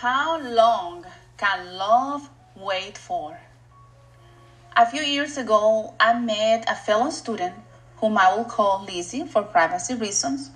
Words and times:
How 0.00 0.38
long 0.40 1.04
can 1.38 1.76
love 1.76 2.30
wait 2.54 2.96
for? 2.96 3.40
A 4.76 4.86
few 4.86 5.02
years 5.02 5.36
ago, 5.36 5.92
I 5.98 6.16
met 6.16 6.70
a 6.70 6.76
fellow 6.76 7.10
student 7.10 7.54
whom 7.96 8.16
I 8.16 8.32
will 8.32 8.44
call 8.44 8.84
Lizzie 8.84 9.24
for 9.24 9.42
privacy 9.42 9.94
reasons, 9.94 10.50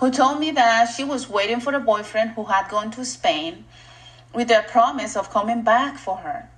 who 0.00 0.10
told 0.10 0.38
me 0.38 0.50
that 0.50 0.90
she 0.94 1.02
was 1.02 1.30
waiting 1.30 1.60
for 1.60 1.72
a 1.72 1.80
boyfriend 1.80 2.32
who 2.32 2.44
had 2.44 2.68
gone 2.68 2.90
to 2.90 3.06
Spain 3.06 3.64
with 4.34 4.48
the 4.48 4.62
promise 4.68 5.16
of 5.16 5.30
coming 5.30 5.62
back 5.62 5.96
for 5.96 6.18
her. 6.18 6.50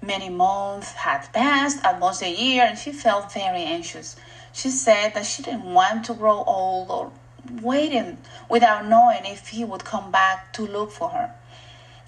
Many 0.00 0.30
months 0.30 0.92
had 0.92 1.30
passed, 1.30 1.84
almost 1.84 2.22
a 2.22 2.30
year, 2.30 2.64
and 2.64 2.78
she 2.78 2.90
felt 2.90 3.34
very 3.34 3.64
anxious. 3.64 4.16
She 4.54 4.70
said 4.70 5.12
that 5.12 5.26
she 5.26 5.42
didn't 5.42 5.74
want 5.74 6.06
to 6.06 6.14
grow 6.14 6.42
old 6.42 6.90
or 6.90 7.12
waiting 7.60 8.16
without 8.48 8.86
knowing 8.86 9.26
if 9.26 9.48
he 9.48 9.62
would 9.62 9.84
come 9.84 10.10
back 10.10 10.54
to 10.54 10.66
look 10.66 10.90
for 10.90 11.10
her. 11.10 11.34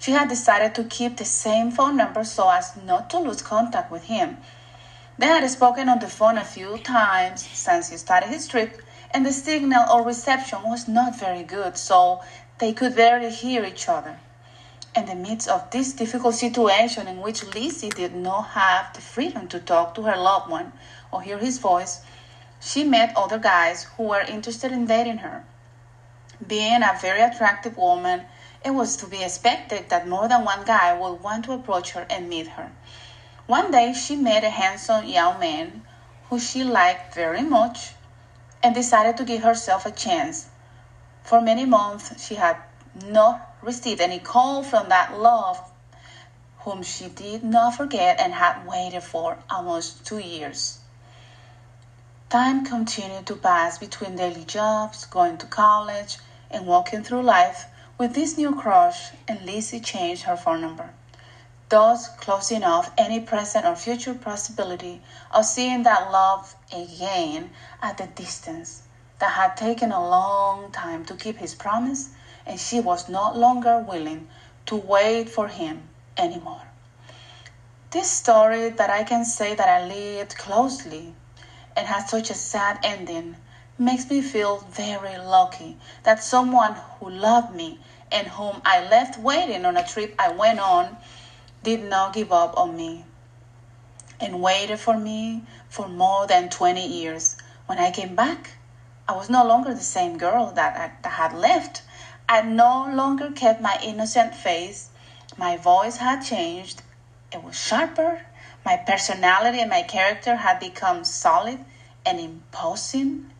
She 0.03 0.11
had 0.11 0.27
decided 0.27 0.75
to 0.75 0.83
keep 0.83 1.15
the 1.15 1.23
same 1.23 1.71
phone 1.71 1.95
number 1.95 2.25
so 2.25 2.49
as 2.49 2.75
not 2.75 3.09
to 3.11 3.19
lose 3.19 3.41
contact 3.41 3.89
with 3.89 4.03
him. 4.07 4.35
They 5.17 5.27
had 5.27 5.49
spoken 5.49 5.87
on 5.87 5.99
the 5.99 6.09
phone 6.09 6.37
a 6.37 6.43
few 6.43 6.77
times 6.77 7.47
since 7.53 7.87
he 7.87 7.95
started 7.95 8.27
his 8.27 8.45
trip, 8.45 8.81
and 9.11 9.25
the 9.25 9.31
signal 9.31 9.89
or 9.89 10.03
reception 10.03 10.61
was 10.63 10.89
not 10.89 11.17
very 11.17 11.43
good, 11.43 11.77
so 11.77 12.21
they 12.57 12.73
could 12.73 12.97
barely 12.97 13.29
hear 13.29 13.63
each 13.63 13.87
other. 13.87 14.19
In 14.93 15.05
the 15.05 15.15
midst 15.15 15.47
of 15.47 15.71
this 15.71 15.93
difficult 15.93 16.35
situation 16.35 17.07
in 17.07 17.21
which 17.21 17.45
Lizzie 17.55 17.87
did 17.87 18.13
not 18.13 18.47
have 18.59 18.93
the 18.93 18.99
freedom 18.99 19.47
to 19.47 19.59
talk 19.61 19.95
to 19.95 20.01
her 20.01 20.17
loved 20.17 20.49
one 20.49 20.73
or 21.13 21.21
hear 21.21 21.37
his 21.37 21.59
voice, 21.59 22.01
she 22.59 22.83
met 22.83 23.15
other 23.15 23.39
guys 23.39 23.85
who 23.95 24.03
were 24.03 24.19
interested 24.27 24.73
in 24.73 24.85
dating 24.85 25.19
her. 25.19 25.45
Being 26.45 26.83
a 26.83 26.99
very 26.99 27.21
attractive 27.21 27.77
woman, 27.77 28.25
it 28.63 28.71
was 28.71 28.95
to 28.97 29.07
be 29.07 29.23
expected 29.23 29.89
that 29.89 30.07
more 30.07 30.27
than 30.27 30.45
one 30.45 30.63
guy 30.63 30.93
would 30.93 31.21
want 31.21 31.45
to 31.45 31.51
approach 31.51 31.91
her 31.91 32.05
and 32.09 32.29
meet 32.29 32.47
her. 32.47 32.71
One 33.45 33.71
day 33.71 33.93
she 33.93 34.15
met 34.15 34.43
a 34.43 34.49
handsome 34.49 35.05
young 35.05 35.39
man 35.39 35.85
who 36.29 36.39
she 36.39 36.63
liked 36.63 37.13
very 37.13 37.41
much 37.41 37.91
and 38.61 38.73
decided 38.73 39.17
to 39.17 39.25
give 39.25 39.43
herself 39.43 39.85
a 39.85 39.91
chance. 39.91 40.47
For 41.23 41.41
many 41.41 41.65
months 41.65 42.25
she 42.25 42.35
had 42.35 42.57
not 43.05 43.55
received 43.61 43.99
any 43.99 44.19
call 44.19 44.63
from 44.63 44.89
that 44.89 45.17
love 45.17 45.61
whom 46.59 46.81
she 46.81 47.09
did 47.09 47.43
not 47.43 47.75
forget 47.75 48.19
and 48.19 48.33
had 48.33 48.65
waited 48.65 49.03
for 49.03 49.37
almost 49.49 50.05
two 50.05 50.19
years. 50.19 50.79
Time 52.29 52.63
continued 52.65 53.27
to 53.27 53.35
pass 53.35 53.77
between 53.77 54.15
daily 54.15 54.45
jobs, 54.45 55.05
going 55.05 55.37
to 55.37 55.45
college, 55.45 56.17
and 56.49 56.65
walking 56.65 57.03
through 57.03 57.21
life 57.21 57.65
with 57.97 58.13
this 58.15 58.37
new 58.37 58.55
crush, 58.55 59.11
Lizzie 59.29 59.79
changed 59.79 60.23
her 60.23 60.35
phone 60.35 60.61
number, 60.61 60.93
thus 61.69 62.07
closing 62.09 62.63
off 62.63 62.91
any 62.97 63.19
present 63.19 63.65
or 63.65 63.75
future 63.75 64.15
possibility 64.15 65.01
of 65.31 65.45
seeing 65.45 65.83
that 65.83 66.09
love 66.11 66.55
again 66.71 67.51
at 67.81 67.99
a 68.01 68.07
distance 68.07 68.81
that 69.19 69.31
had 69.31 69.55
taken 69.55 69.91
a 69.91 70.09
long 70.09 70.71
time 70.71 71.05
to 71.05 71.15
keep 71.15 71.37
his 71.37 71.53
promise, 71.53 72.09
and 72.45 72.59
she 72.59 72.79
was 72.79 73.07
no 73.07 73.31
longer 73.31 73.77
willing 73.77 74.27
to 74.65 74.75
wait 74.75 75.29
for 75.29 75.47
him 75.47 75.87
anymore. 76.17 76.61
This 77.91 78.09
story 78.09 78.69
that 78.69 78.89
I 78.89 79.03
can 79.03 79.23
say 79.23 79.53
that 79.53 79.69
I 79.69 79.85
lived 79.85 80.35
closely 80.35 81.13
and 81.75 81.87
has 81.87 82.09
such 82.09 82.31
a 82.31 82.35
sad 82.35 82.79
ending 82.83 83.35
makes 83.77 84.09
me 84.09 84.21
feel 84.21 84.57
very 84.57 85.17
lucky 85.17 85.77
that 86.03 86.23
someone 86.23 86.75
who 86.99 87.09
loved 87.09 87.55
me 87.55 87.79
and 88.11 88.27
whom 88.27 88.61
I 88.63 88.87
left 88.87 89.17
waiting 89.17 89.65
on 89.65 89.77
a 89.77 89.87
trip 89.87 90.13
I 90.19 90.31
went 90.31 90.59
on 90.59 90.97
did 91.63 91.83
not 91.83 92.13
give 92.13 92.31
up 92.31 92.57
on 92.57 92.77
me 92.77 93.05
and 94.19 94.41
waited 94.41 94.79
for 94.79 94.97
me 94.97 95.43
for 95.69 95.87
more 95.87 96.27
than 96.27 96.49
20 96.49 96.85
years. 96.85 97.35
When 97.65 97.79
I 97.79 97.91
came 97.91 98.15
back, 98.15 98.51
I 99.07 99.13
was 99.13 99.29
no 99.29 99.43
longer 99.45 99.73
the 99.73 99.81
same 99.81 100.17
girl 100.17 100.51
that 100.51 100.77
I, 100.77 100.91
that 101.01 101.13
had 101.13 101.33
left. 101.33 101.81
I 102.29 102.41
no 102.41 102.89
longer 102.93 103.31
kept 103.31 103.59
my 103.59 103.77
innocent 103.83 104.35
face. 104.35 104.89
My 105.35 105.57
voice 105.57 105.97
had 105.97 106.21
changed. 106.21 106.83
It 107.31 107.43
was 107.43 107.59
sharper. 107.59 108.21
My 108.63 108.77
personality 108.77 109.59
and 109.59 109.69
my 109.69 109.81
character 109.81 110.37
had 110.37 110.59
become 110.59 111.03
solid 111.03 111.59
and 112.05 112.19
imposing. 112.19 113.32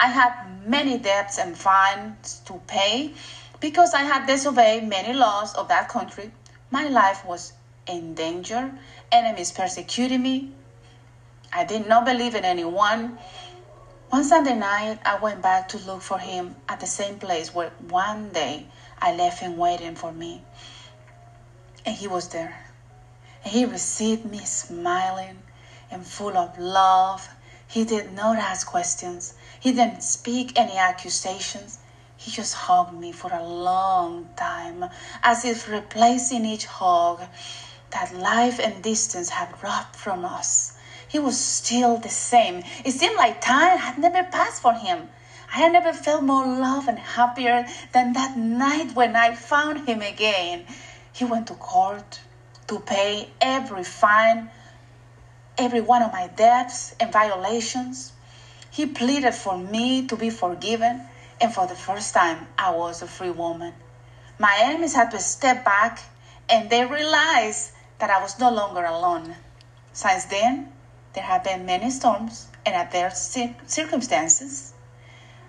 I 0.00 0.06
had 0.06 0.32
many 0.64 0.96
debts 0.96 1.38
and 1.38 1.58
fines 1.58 2.40
to 2.44 2.62
pay 2.68 3.14
because 3.58 3.94
I 3.94 4.02
had 4.02 4.26
disobeyed 4.26 4.84
many 4.84 5.12
laws 5.12 5.54
of 5.54 5.66
that 5.68 5.88
country. 5.88 6.30
My 6.70 6.88
life 6.88 7.24
was 7.24 7.52
in 7.88 8.14
danger. 8.14 8.70
Enemies 9.10 9.50
persecuted 9.50 10.20
me. 10.20 10.52
I 11.52 11.64
did 11.64 11.84
not 11.84 12.04
believe 12.04 12.36
in 12.36 12.44
anyone. 12.44 13.18
One 14.10 14.22
Sunday 14.22 14.54
night, 14.54 15.00
I 15.04 15.16
went 15.16 15.42
back 15.42 15.68
to 15.70 15.78
look 15.78 16.02
for 16.02 16.18
him 16.18 16.54
at 16.68 16.78
the 16.78 16.86
same 16.86 17.18
place 17.18 17.52
where 17.52 17.70
one 17.88 18.32
day 18.32 18.66
I 19.00 19.12
left 19.12 19.40
him 19.40 19.56
waiting 19.56 19.96
for 19.96 20.12
me. 20.12 20.42
And 21.84 21.96
he 21.96 22.06
was 22.06 22.28
there. 22.28 22.54
And 23.42 23.52
he 23.52 23.64
received 23.64 24.24
me 24.24 24.44
smiling 24.44 25.42
and 25.90 26.06
full 26.06 26.36
of 26.36 26.56
love. 26.56 27.28
He 27.66 27.84
did 27.84 28.12
not 28.12 28.38
ask 28.38 28.66
questions. 28.66 29.34
He 29.60 29.72
didn't 29.72 30.02
speak 30.02 30.58
any 30.58 30.78
accusations. 30.78 31.80
He 32.16 32.30
just 32.30 32.54
hugged 32.54 32.92
me 32.92 33.12
for 33.12 33.32
a 33.32 33.42
long 33.42 34.28
time, 34.36 34.88
as 35.22 35.44
if 35.44 35.68
replacing 35.68 36.44
each 36.44 36.66
hug 36.66 37.22
that 37.90 38.12
life 38.12 38.58
and 38.60 38.82
distance 38.82 39.30
had 39.30 39.62
robbed 39.62 39.96
from 39.96 40.24
us. 40.24 40.74
He 41.08 41.18
was 41.18 41.38
still 41.38 41.96
the 41.96 42.10
same. 42.10 42.62
It 42.84 42.92
seemed 42.92 43.16
like 43.16 43.40
time 43.40 43.78
had 43.78 43.98
never 43.98 44.22
passed 44.22 44.62
for 44.62 44.74
him. 44.74 45.08
I 45.52 45.58
had 45.58 45.72
never 45.72 45.92
felt 45.92 46.22
more 46.22 46.46
love 46.46 46.86
and 46.86 46.98
happier 46.98 47.66
than 47.92 48.12
that 48.12 48.36
night 48.36 48.94
when 48.94 49.16
I 49.16 49.34
found 49.34 49.88
him 49.88 50.02
again. 50.02 50.66
He 51.12 51.24
went 51.24 51.46
to 51.48 51.54
court 51.54 52.20
to 52.68 52.78
pay 52.80 53.30
every 53.40 53.84
fine, 53.84 54.50
every 55.56 55.80
one 55.80 56.02
of 56.02 56.12
my 56.12 56.28
debts 56.28 56.94
and 57.00 57.10
violations. 57.10 58.12
He 58.78 58.86
pleaded 58.86 59.34
for 59.34 59.58
me 59.58 60.06
to 60.06 60.14
be 60.14 60.30
forgiven, 60.30 61.02
and 61.40 61.52
for 61.52 61.66
the 61.66 61.74
first 61.74 62.14
time, 62.14 62.46
I 62.56 62.70
was 62.70 63.02
a 63.02 63.08
free 63.08 63.32
woman. 63.32 63.74
My 64.38 64.56
enemies 64.60 64.94
had 64.94 65.10
to 65.10 65.18
step 65.18 65.64
back, 65.64 65.98
and 66.48 66.70
they 66.70 66.84
realized 66.84 67.72
that 67.98 68.08
I 68.08 68.22
was 68.22 68.38
no 68.38 68.52
longer 68.52 68.84
alone. 68.84 69.34
Since 69.92 70.26
then, 70.26 70.72
there 71.14 71.24
have 71.24 71.42
been 71.42 71.66
many 71.66 71.90
storms 71.90 72.46
and 72.64 72.76
adverse 72.76 73.36
circumstances, 73.66 74.74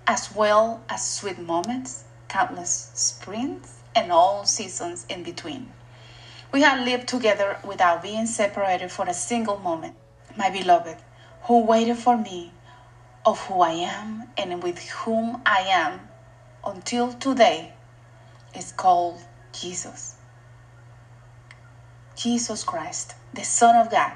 as 0.07 0.33
well 0.33 0.81
as 0.89 1.07
sweet 1.07 1.37
moments, 1.37 2.05
countless 2.29 2.89
springs, 2.95 3.75
and 3.95 4.11
all 4.11 4.43
seasons 4.45 5.05
in 5.07 5.21
between. 5.21 5.71
We 6.51 6.63
have 6.63 6.83
lived 6.83 7.07
together 7.07 7.59
without 7.63 8.01
being 8.01 8.25
separated 8.25 8.91
for 8.91 9.07
a 9.07 9.13
single 9.13 9.59
moment. 9.59 9.93
My 10.35 10.49
beloved, 10.49 10.97
who 11.43 11.59
waited 11.59 11.97
for 11.99 12.17
me 12.17 12.53
of 13.25 13.39
who 13.47 13.61
I 13.61 13.71
am 13.71 14.29
and 14.37 14.63
with 14.63 14.79
whom 14.89 15.41
I 15.45 15.61
am 15.61 16.09
until 16.65 17.13
today 17.13 17.73
is 18.55 18.71
called 18.71 19.19
Jesus. 19.53 20.15
Jesus 22.15 22.63
Christ, 22.63 23.15
the 23.33 23.43
Son 23.43 23.75
of 23.75 23.89
God. 23.89 24.13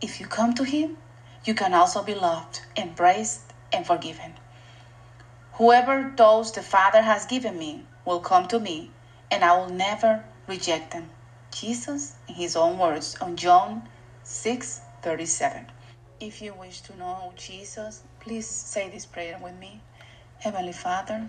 If 0.00 0.20
you 0.20 0.26
come 0.26 0.54
to 0.54 0.64
Him, 0.64 0.96
you 1.44 1.54
can 1.54 1.74
also 1.74 2.02
be 2.02 2.14
loved, 2.14 2.62
embraced, 2.76 3.42
and 3.72 3.86
forgiven. 3.86 4.34
Whoever 5.54 6.12
those 6.16 6.52
the 6.52 6.62
Father 6.62 7.02
has 7.02 7.26
given 7.26 7.58
me 7.58 7.84
will 8.04 8.20
come 8.20 8.46
to 8.46 8.60
me, 8.60 8.90
and 9.30 9.44
I 9.44 9.52
will 9.54 9.68
never 9.68 10.22
reject 10.46 10.92
them. 10.92 11.10
Jesus, 11.52 12.14
in 12.28 12.36
His 12.36 12.56
own 12.56 12.78
words, 12.78 13.16
on 13.20 13.36
John 13.36 13.82
6 14.24 14.80
37. 15.02 15.66
If 16.20 16.42
you 16.42 16.54
wish 16.54 16.80
to 16.82 16.96
know 16.96 17.32
Jesus, 17.36 18.02
please 18.20 18.46
say 18.46 18.86
this 18.90 19.06
prayer 19.06 19.38
with 19.38 19.54
me. 19.54 19.80
Heavenly 20.40 20.72
Father, 20.72 21.26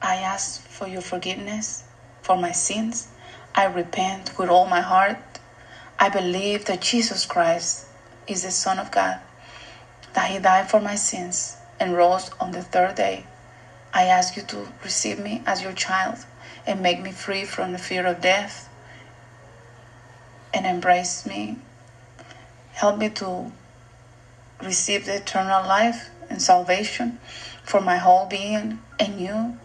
I 0.00 0.16
ask 0.16 0.66
for 0.66 0.86
your 0.86 1.02
forgiveness 1.02 1.84
for 2.22 2.38
my 2.38 2.52
sins. 2.52 3.08
I 3.54 3.64
repent 3.64 4.38
with 4.38 4.48
all 4.48 4.64
my 4.64 4.80
heart. 4.80 5.18
I 5.98 6.08
believe 6.08 6.64
that 6.64 6.80
Jesus 6.80 7.26
Christ 7.26 7.84
is 8.26 8.42
the 8.42 8.50
Son 8.50 8.78
of 8.78 8.90
God, 8.90 9.18
that 10.14 10.30
He 10.30 10.38
died 10.38 10.68
for 10.70 10.80
my 10.80 10.94
sins 10.94 11.58
and 11.78 11.94
rose 11.94 12.30
on 12.40 12.52
the 12.52 12.62
third 12.62 12.94
day. 12.94 13.26
I 13.92 14.04
ask 14.04 14.36
you 14.36 14.42
to 14.44 14.72
receive 14.82 15.18
me 15.18 15.42
as 15.46 15.62
your 15.62 15.74
child 15.74 16.24
and 16.66 16.82
make 16.82 16.98
me 16.98 17.12
free 17.12 17.44
from 17.44 17.72
the 17.72 17.78
fear 17.78 18.06
of 18.06 18.22
death 18.22 18.70
and 20.54 20.66
embrace 20.66 21.26
me. 21.26 21.58
Help 22.72 22.96
me 22.96 23.10
to 23.10 23.52
receive 24.62 25.06
the 25.06 25.16
eternal 25.16 25.66
life 25.66 26.10
and 26.28 26.40
salvation 26.40 27.18
for 27.62 27.80
my 27.80 27.96
whole 27.96 28.26
being 28.26 28.78
and 28.98 29.20
you 29.20 29.56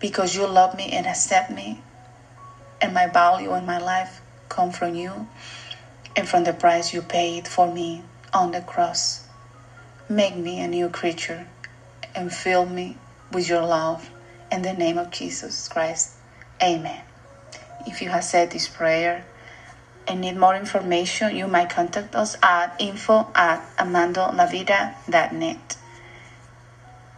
because 0.00 0.34
you 0.34 0.46
love 0.46 0.76
me 0.76 0.90
and 0.92 1.06
accept 1.06 1.50
me 1.50 1.82
and 2.80 2.94
my 2.94 3.06
value 3.06 3.52
and 3.52 3.66
my 3.66 3.78
life 3.78 4.20
come 4.48 4.70
from 4.70 4.94
you 4.94 5.26
and 6.16 6.28
from 6.28 6.44
the 6.44 6.52
price 6.52 6.92
you 6.92 7.02
paid 7.02 7.46
for 7.46 7.72
me 7.72 8.02
on 8.32 8.52
the 8.52 8.60
cross. 8.60 9.24
Make 10.08 10.36
me 10.36 10.60
a 10.60 10.68
new 10.68 10.88
creature 10.88 11.46
and 12.14 12.32
fill 12.32 12.66
me 12.66 12.96
with 13.32 13.48
your 13.48 13.62
love. 13.62 14.10
In 14.50 14.62
the 14.62 14.72
name 14.72 14.96
of 14.96 15.10
Jesus 15.10 15.68
Christ. 15.68 16.12
Amen. 16.62 17.02
If 17.86 18.00
you 18.00 18.08
have 18.08 18.24
said 18.24 18.50
this 18.50 18.66
prayer 18.66 19.26
and 20.08 20.20
need 20.20 20.36
more 20.36 20.56
information, 20.56 21.36
you 21.36 21.46
might 21.46 21.68
contact 21.68 22.14
us 22.14 22.36
at 22.42 22.74
info 22.80 23.28
at 23.34 23.60
amandolavida.net. 23.76 25.76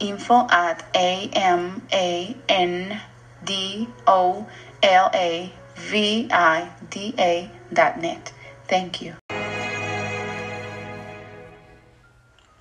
Info 0.01 0.47
at 0.51 0.85
a 0.95 1.31
m 1.33 1.83
a 1.93 2.37
n 2.49 3.01
d 3.45 3.89
o 4.07 4.47
l 4.83 5.11
a 5.15 5.53
v 5.91 6.29
i 6.31 6.69
d 6.91 7.15
a 7.19 7.51
dot 7.73 7.99
net. 7.99 8.33
Thank 8.67 9.03
you. 9.03 9.15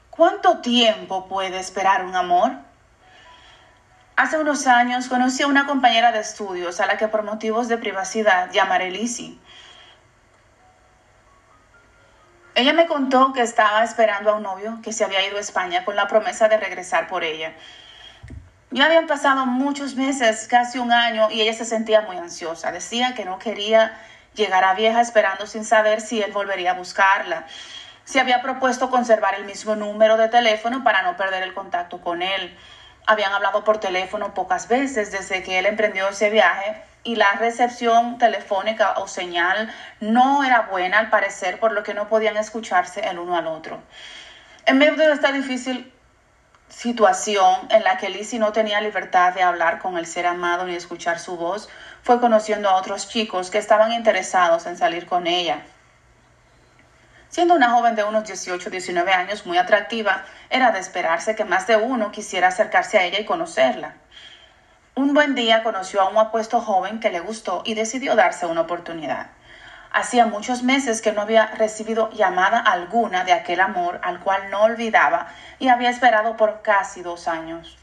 ¿Cuánto 0.09 0.59
tiempo 0.59 1.27
puede 1.27 1.59
esperar 1.59 2.03
un 2.03 2.13
amor? 2.13 2.51
Hace 4.17 4.37
unos 4.37 4.67
años 4.67 5.07
conocí 5.07 5.43
a 5.43 5.47
una 5.47 5.65
compañera 5.65 6.11
de 6.11 6.19
estudios 6.19 6.81
a 6.81 6.87
la 6.87 6.97
que 6.97 7.07
por 7.07 7.23
motivos 7.23 7.69
de 7.69 7.77
privacidad 7.77 8.51
llamaré 8.51 8.91
Lizzie. 8.91 9.39
Ella 12.59 12.73
me 12.73 12.87
contó 12.87 13.31
que 13.31 13.41
estaba 13.41 13.85
esperando 13.85 14.31
a 14.31 14.33
un 14.33 14.43
novio 14.43 14.79
que 14.83 14.91
se 14.91 15.05
había 15.05 15.25
ido 15.25 15.37
a 15.37 15.39
España 15.39 15.85
con 15.85 15.95
la 15.95 16.09
promesa 16.09 16.49
de 16.49 16.57
regresar 16.57 17.07
por 17.07 17.23
ella. 17.23 17.53
Ya 18.71 18.87
habían 18.87 19.07
pasado 19.07 19.45
muchos 19.45 19.95
meses, 19.95 20.45
casi 20.49 20.77
un 20.77 20.91
año, 20.91 21.31
y 21.31 21.39
ella 21.39 21.53
se 21.53 21.63
sentía 21.63 22.01
muy 22.01 22.17
ansiosa. 22.17 22.73
Decía 22.73 23.13
que 23.15 23.23
no 23.23 23.39
quería 23.39 23.97
llegar 24.33 24.65
a 24.65 24.73
vieja 24.73 24.99
esperando 24.99 25.47
sin 25.47 25.63
saber 25.63 26.01
si 26.01 26.21
él 26.21 26.33
volvería 26.33 26.71
a 26.71 26.73
buscarla. 26.73 27.45
Se 28.03 28.19
había 28.19 28.41
propuesto 28.41 28.89
conservar 28.89 29.35
el 29.35 29.45
mismo 29.45 29.77
número 29.77 30.17
de 30.17 30.27
teléfono 30.27 30.83
para 30.83 31.01
no 31.01 31.15
perder 31.15 31.43
el 31.43 31.53
contacto 31.53 32.01
con 32.01 32.21
él. 32.21 32.57
Habían 33.07 33.31
hablado 33.31 33.63
por 33.63 33.77
teléfono 33.77 34.33
pocas 34.33 34.67
veces 34.67 35.13
desde 35.13 35.43
que 35.43 35.59
él 35.59 35.65
emprendió 35.65 36.09
ese 36.09 36.29
viaje 36.29 36.88
y 37.03 37.15
la 37.15 37.31
recepción 37.33 38.17
telefónica 38.17 38.93
o 38.97 39.07
señal 39.07 39.73
no 39.99 40.43
era 40.43 40.61
buena 40.61 40.99
al 40.99 41.09
parecer, 41.09 41.59
por 41.59 41.71
lo 41.71 41.83
que 41.83 41.93
no 41.93 42.07
podían 42.07 42.37
escucharse 42.37 43.01
el 43.01 43.19
uno 43.19 43.37
al 43.37 43.47
otro. 43.47 43.81
En 44.65 44.77
medio 44.77 44.95
de 44.95 45.11
esta 45.11 45.31
difícil 45.31 45.91
situación 46.69 47.67
en 47.71 47.83
la 47.83 47.97
que 47.97 48.09
Lizzie 48.09 48.39
no 48.39 48.51
tenía 48.51 48.79
libertad 48.81 49.33
de 49.33 49.41
hablar 49.41 49.79
con 49.79 49.97
el 49.97 50.05
ser 50.05 50.27
amado 50.27 50.65
ni 50.65 50.75
escuchar 50.75 51.19
su 51.19 51.37
voz, 51.37 51.69
fue 52.03 52.19
conociendo 52.19 52.69
a 52.69 52.75
otros 52.75 53.09
chicos 53.09 53.49
que 53.49 53.57
estaban 53.57 53.91
interesados 53.91 54.65
en 54.65 54.77
salir 54.77 55.05
con 55.05 55.27
ella. 55.27 55.61
Siendo 57.29 57.53
una 57.53 57.69
joven 57.69 57.95
de 57.95 58.03
unos 58.03 58.23
18 58.25 58.69
19 58.69 59.11
años 59.11 59.45
muy 59.45 59.57
atractiva, 59.57 60.25
era 60.49 60.71
de 60.71 60.79
esperarse 60.79 61.35
que 61.35 61.45
más 61.45 61.67
de 61.67 61.75
uno 61.75 62.11
quisiera 62.11 62.47
acercarse 62.47 62.97
a 62.97 63.03
ella 63.03 63.19
y 63.19 63.25
conocerla. 63.25 63.95
Un 64.95 65.13
buen 65.13 65.35
día 65.35 65.63
conoció 65.63 66.01
a 66.01 66.09
un 66.09 66.17
apuesto 66.17 66.59
joven 66.61 66.99
que 66.99 67.09
le 67.09 67.19
gustó 67.19 67.63
y 67.65 67.73
decidió 67.73 68.15
darse 68.15 68.45
una 68.45 68.61
oportunidad. 68.61 69.27
Hacía 69.91 70.25
muchos 70.25 70.61
meses 70.61 71.01
que 71.01 71.11
no 71.11 71.21
había 71.21 71.47
recibido 71.47 72.11
llamada 72.11 72.59
alguna 72.59 73.23
de 73.23 73.33
aquel 73.33 73.59
amor 73.59 73.99
al 74.03 74.19
cual 74.19 74.49
no 74.51 74.61
olvidaba 74.61 75.27
y 75.57 75.69
había 75.69 75.89
esperado 75.89 76.37
por 76.37 76.61
casi 76.61 77.01
dos 77.01 77.27
años. 77.27 77.77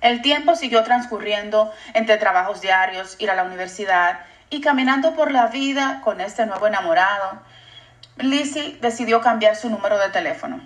El 0.00 0.22
tiempo 0.22 0.56
siguió 0.56 0.82
transcurriendo 0.84 1.72
entre 1.94 2.16
trabajos 2.16 2.60
diarios, 2.60 3.16
ir 3.18 3.30
a 3.30 3.34
la 3.34 3.44
universidad 3.44 4.20
y 4.50 4.60
caminando 4.60 5.14
por 5.14 5.32
la 5.32 5.48
vida 5.48 6.00
con 6.04 6.20
este 6.20 6.46
nuevo 6.46 6.66
enamorado 6.66 7.40
Lizzie 8.18 8.78
decidió 8.80 9.20
cambiar 9.20 9.56
su 9.56 9.68
número 9.68 9.98
de 9.98 10.08
teléfono, 10.08 10.60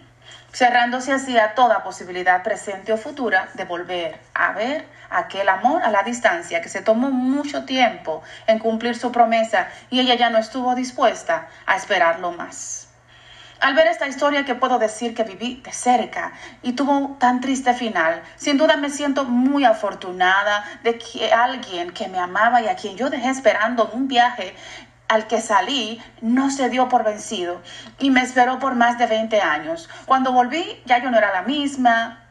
cerrándose 0.52 1.12
así 1.12 1.38
a 1.38 1.54
toda 1.54 1.84
posibilidad 1.84 2.42
presente 2.42 2.92
o 2.92 2.96
futura 2.96 3.48
de 3.54 3.64
volver 3.64 4.18
a 4.34 4.52
ver 4.52 4.86
aquel 5.10 5.48
amor 5.48 5.82
a 5.82 5.90
la 5.90 6.02
distancia 6.02 6.60
que 6.60 6.68
se 6.68 6.82
tomó 6.82 7.10
mucho 7.10 7.64
tiempo 7.64 8.22
en 8.46 8.58
cumplir 8.58 8.96
su 8.96 9.12
promesa 9.12 9.68
y 9.90 10.00
ella 10.00 10.14
ya 10.14 10.30
no 10.30 10.38
estuvo 10.38 10.74
dispuesta 10.74 11.48
a 11.66 11.76
esperarlo 11.76 12.32
más. 12.32 12.90
Al 13.60 13.74
ver 13.74 13.88
esta 13.88 14.08
historia 14.08 14.46
que 14.46 14.54
puedo 14.54 14.78
decir 14.78 15.14
que 15.14 15.22
viví 15.22 15.60
de 15.62 15.72
cerca 15.72 16.32
y 16.62 16.72
tuvo 16.72 17.18
tan 17.20 17.42
triste 17.42 17.74
final, 17.74 18.22
sin 18.36 18.56
duda 18.56 18.76
me 18.76 18.88
siento 18.88 19.26
muy 19.26 19.66
afortunada 19.66 20.64
de 20.82 20.96
que 20.96 21.30
alguien 21.30 21.90
que 21.90 22.08
me 22.08 22.18
amaba 22.18 22.62
y 22.62 22.68
a 22.68 22.76
quien 22.76 22.96
yo 22.96 23.10
dejé 23.10 23.28
esperando 23.28 23.90
un 23.92 24.08
viaje 24.08 24.54
al 25.10 25.26
que 25.26 25.40
salí 25.40 26.00
no 26.20 26.52
se 26.52 26.68
dio 26.68 26.88
por 26.88 27.02
vencido 27.02 27.60
y 27.98 28.10
me 28.10 28.22
esperó 28.22 28.60
por 28.60 28.76
más 28.76 28.96
de 28.96 29.08
20 29.08 29.40
años. 29.40 29.88
Cuando 30.06 30.32
volví 30.32 30.80
ya 30.86 30.98
yo 30.98 31.10
no 31.10 31.18
era 31.18 31.32
la 31.32 31.42
misma 31.42 32.28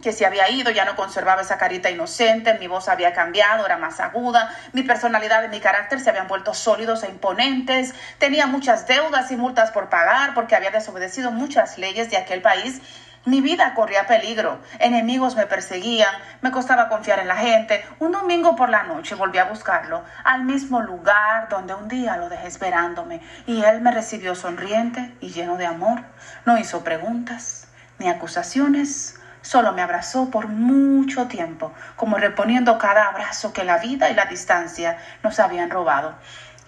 que 0.00 0.12
se 0.12 0.24
había 0.24 0.48
ido, 0.50 0.70
ya 0.70 0.84
no 0.84 0.94
conservaba 0.94 1.42
esa 1.42 1.58
carita 1.58 1.90
inocente, 1.90 2.54
mi 2.60 2.68
voz 2.68 2.88
había 2.88 3.12
cambiado, 3.12 3.66
era 3.66 3.76
más 3.76 3.98
aguda, 3.98 4.54
mi 4.72 4.84
personalidad 4.84 5.42
y 5.42 5.48
mi 5.48 5.58
carácter 5.58 5.98
se 5.98 6.10
habían 6.10 6.28
vuelto 6.28 6.54
sólidos 6.54 7.02
e 7.02 7.08
imponentes, 7.08 7.92
tenía 8.18 8.46
muchas 8.46 8.86
deudas 8.86 9.32
y 9.32 9.36
multas 9.36 9.72
por 9.72 9.88
pagar 9.88 10.32
porque 10.34 10.54
había 10.54 10.70
desobedecido 10.70 11.32
muchas 11.32 11.76
leyes 11.76 12.08
de 12.08 12.18
aquel 12.18 12.40
país 12.40 12.82
mi 13.26 13.40
vida 13.40 13.74
corría 13.74 14.06
peligro, 14.06 14.60
enemigos 14.78 15.34
me 15.34 15.46
perseguían, 15.46 16.14
me 16.42 16.52
costaba 16.52 16.88
confiar 16.88 17.18
en 17.18 17.26
la 17.26 17.34
gente. 17.34 17.84
Un 17.98 18.12
domingo 18.12 18.54
por 18.54 18.70
la 18.70 18.84
noche 18.84 19.16
volví 19.16 19.38
a 19.38 19.46
buscarlo, 19.46 20.04
al 20.22 20.44
mismo 20.44 20.80
lugar 20.80 21.48
donde 21.48 21.74
un 21.74 21.88
día 21.88 22.16
lo 22.16 22.28
dejé 22.28 22.46
esperándome, 22.46 23.20
y 23.44 23.64
él 23.64 23.80
me 23.80 23.90
recibió 23.90 24.36
sonriente 24.36 25.12
y 25.20 25.30
lleno 25.30 25.56
de 25.56 25.66
amor. 25.66 26.04
No 26.44 26.56
hizo 26.56 26.84
preguntas 26.84 27.66
ni 27.98 28.08
acusaciones, 28.08 29.18
solo 29.42 29.72
me 29.72 29.82
abrazó 29.82 30.30
por 30.30 30.46
mucho 30.46 31.26
tiempo, 31.26 31.72
como 31.96 32.18
reponiendo 32.18 32.78
cada 32.78 33.08
abrazo 33.08 33.52
que 33.52 33.64
la 33.64 33.78
vida 33.78 34.08
y 34.08 34.14
la 34.14 34.26
distancia 34.26 34.98
nos 35.24 35.40
habían 35.40 35.70
robado. 35.70 36.14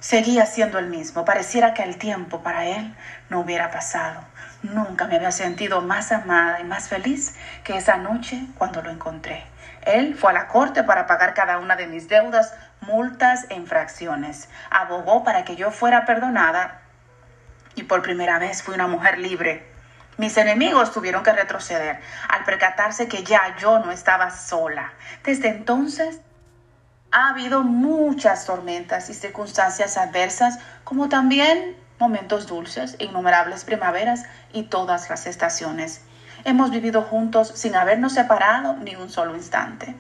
Seguía 0.01 0.45
siendo 0.45 0.81
el 0.81 0.87
mismo, 0.87 1.25
pareciera 1.25 1.73
que 1.73 1.85
el 1.85 1.99
tiempo 1.99 2.43
para 2.43 2.67
él 2.67 2.97
no 3.31 3.41
hubiera 3.41 3.71
pasado. 3.71 4.25
Nunca 4.63 5.07
me 5.07 5.17
había 5.17 5.31
sentido 5.31 5.83
más 5.83 6.11
amada 6.11 6.61
y 6.61 6.65
más 6.65 6.89
feliz 6.89 7.37
que 7.63 7.77
esa 7.77 7.97
noche 7.97 8.45
cuando 8.59 8.83
lo 8.83 8.91
encontré. 8.91 9.45
Él 9.83 10.17
fue 10.17 10.31
a 10.31 10.35
la 10.35 10.49
corte 10.49 10.83
para 10.83 11.07
pagar 11.07 11.33
cada 11.33 11.59
una 11.59 11.77
de 11.77 11.87
mis 11.87 12.09
deudas, 12.09 12.55
multas 12.81 13.47
e 13.51 13.55
infracciones. 13.55 14.49
Abogó 14.71 15.23
para 15.23 15.45
que 15.45 15.55
yo 15.55 15.71
fuera 15.71 16.05
perdonada 16.05 16.81
y 17.77 17.85
por 17.85 18.03
primera 18.03 18.41
vez 18.41 18.63
fui 18.63 18.75
una 18.75 18.89
mujer 18.89 19.19
libre. 19.19 19.65
Mis 20.17 20.37
enemigos 20.37 20.93
tuvieron 20.93 21.23
que 21.23 21.33
retroceder 21.33 22.01
al 22.29 22.45
percatarse 22.45 23.07
que 23.07 23.23
ya 23.23 23.57
yo 23.59 23.79
no 23.79 23.93
estaba 23.93 24.31
sola. 24.31 24.93
Desde 25.23 25.49
entonces 25.49 26.21
ha 27.13 27.29
habido 27.29 27.63
muchas 27.63 28.45
tormentas 28.45 29.09
y 29.09 29.15
circunstancias 29.15 29.97
adversas, 29.97 30.59
como 30.83 31.09
también 31.09 31.77
momentos 31.99 32.47
dulces, 32.47 32.97
innumerables 32.99 33.65
primaveras 33.65 34.25
y 34.53 34.65
todas 34.65 35.09
las 35.11 35.27
estaciones. 35.27 36.03
Hemos 36.45 36.71
vivido 36.71 37.03
juntos 37.03 37.53
sin 37.55 37.75
habernos 37.75 38.13
separado 38.13 38.75
ni 38.77 38.95
un 38.97 39.11
solo 39.11 39.35
instante. 39.35 39.95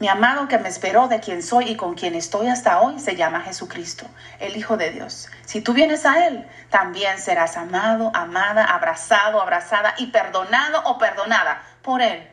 Mi 0.00 0.08
amado 0.08 0.48
que 0.48 0.58
me 0.58 0.70
esperó 0.70 1.08
de 1.08 1.20
quien 1.20 1.42
soy 1.42 1.68
y 1.68 1.76
con 1.76 1.94
quien 1.94 2.14
estoy 2.14 2.48
hasta 2.48 2.80
hoy 2.80 2.98
se 2.98 3.16
llama 3.16 3.42
Jesucristo, 3.42 4.06
el 4.38 4.56
Hijo 4.56 4.78
de 4.78 4.90
Dios. 4.90 5.28
Si 5.44 5.60
tú 5.60 5.74
vienes 5.74 6.06
a 6.06 6.26
Él, 6.26 6.46
también 6.70 7.18
serás 7.18 7.58
amado, 7.58 8.10
amada, 8.14 8.64
abrazado, 8.64 9.42
abrazada 9.42 9.94
y 9.98 10.06
perdonado 10.06 10.82
o 10.86 10.96
perdonada 10.96 11.62
por 11.82 12.00
Él. 12.00 12.26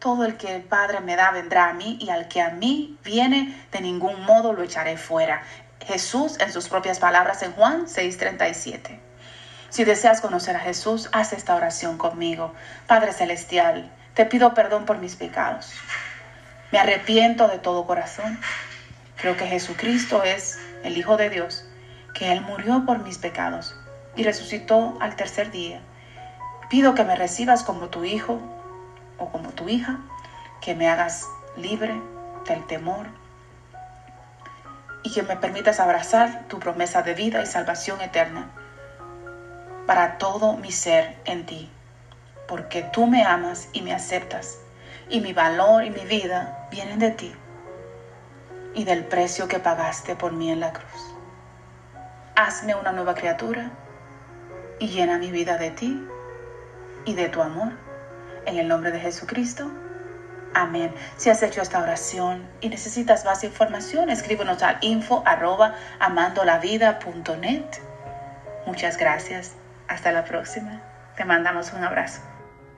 Todo 0.00 0.24
el 0.24 0.36
que 0.36 0.56
el 0.56 0.62
Padre 0.62 0.98
me 0.98 1.14
da 1.14 1.30
vendrá 1.30 1.68
a 1.68 1.74
mí 1.74 1.96
y 2.00 2.10
al 2.10 2.26
que 2.26 2.42
a 2.42 2.50
mí 2.50 2.98
viene, 3.04 3.66
de 3.70 3.80
ningún 3.80 4.24
modo 4.24 4.52
lo 4.52 4.64
echaré 4.64 4.96
fuera. 4.96 5.44
Jesús 5.86 6.38
en 6.40 6.52
sus 6.52 6.68
propias 6.68 6.98
palabras 6.98 7.42
en 7.42 7.52
Juan 7.52 7.86
6:37. 7.86 9.00
Si 9.70 9.84
deseas 9.84 10.20
conocer 10.20 10.56
a 10.56 10.60
Jesús, 10.60 11.08
haz 11.12 11.32
esta 11.32 11.54
oración 11.54 11.98
conmigo. 11.98 12.52
Padre 12.86 13.12
Celestial, 13.12 13.90
te 14.14 14.26
pido 14.26 14.54
perdón 14.54 14.84
por 14.84 14.98
mis 14.98 15.16
pecados. 15.16 15.72
Me 16.70 16.78
arrepiento 16.78 17.48
de 17.48 17.58
todo 17.58 17.86
corazón. 17.86 18.38
Creo 19.16 19.36
que 19.36 19.46
Jesucristo 19.46 20.22
es 20.22 20.58
el 20.84 20.96
Hijo 20.96 21.16
de 21.16 21.30
Dios, 21.30 21.64
que 22.14 22.32
Él 22.32 22.42
murió 22.42 22.84
por 22.84 22.98
mis 22.98 23.18
pecados 23.18 23.74
y 24.16 24.24
resucitó 24.24 24.96
al 25.00 25.16
tercer 25.16 25.50
día. 25.50 25.80
Pido 26.68 26.94
que 26.94 27.04
me 27.04 27.16
recibas 27.16 27.62
como 27.62 27.88
tu 27.88 28.04
Hijo 28.04 28.40
o 29.18 29.30
como 29.30 29.50
tu 29.50 29.68
hija, 29.68 30.00
que 30.60 30.74
me 30.74 30.88
hagas 30.88 31.26
libre 31.56 31.94
del 32.46 32.66
temor, 32.66 33.06
y 35.12 35.14
que 35.14 35.22
me 35.22 35.36
permitas 35.36 35.78
abrazar 35.78 36.48
tu 36.48 36.58
promesa 36.58 37.02
de 37.02 37.12
vida 37.12 37.42
y 37.42 37.46
salvación 37.46 38.00
eterna 38.00 38.48
para 39.86 40.16
todo 40.16 40.56
mi 40.56 40.72
ser 40.72 41.18
en 41.26 41.44
ti, 41.44 41.70
porque 42.48 42.82
tú 42.82 43.06
me 43.06 43.22
amas 43.22 43.68
y 43.74 43.82
me 43.82 43.92
aceptas, 43.92 44.60
y 45.10 45.20
mi 45.20 45.34
valor 45.34 45.84
y 45.84 45.90
mi 45.90 46.06
vida 46.06 46.66
vienen 46.70 46.98
de 46.98 47.10
ti. 47.10 47.34
y 48.74 48.84
del 48.84 49.04
precio 49.04 49.48
que 49.48 49.58
pagaste 49.58 50.16
por 50.16 50.32
mí 50.32 50.50
en 50.50 50.60
la 50.60 50.72
cruz. 50.72 51.14
Hazme 52.36 52.74
una 52.74 52.90
nueva 52.90 53.14
criatura 53.14 53.70
y 54.78 54.88
llena 54.88 55.18
mi 55.18 55.30
vida 55.30 55.58
de 55.58 55.70
ti 55.72 56.02
y 57.04 57.14
de 57.14 57.28
tu 57.28 57.42
amor. 57.42 57.72
En 58.46 58.56
el 58.56 58.66
nombre 58.66 58.90
de 58.90 58.98
Jesucristo. 58.98 59.70
Amén. 60.54 60.94
Si 61.16 61.30
has 61.30 61.42
hecho 61.42 61.62
esta 61.62 61.80
oración 61.80 62.46
y 62.60 62.68
necesitas 62.68 63.24
más 63.24 63.42
información, 63.42 64.10
escríbenos 64.10 64.62
al 64.62 64.76
info 64.80 65.22
arroba 65.24 65.72
amandolavida.net. 65.98 67.62
Muchas 68.66 68.96
gracias. 68.96 69.56
Hasta 69.88 70.12
la 70.12 70.24
próxima. 70.24 70.80
Te 71.16 71.24
mandamos 71.24 71.72
un 71.72 71.84
abrazo. 71.84 72.31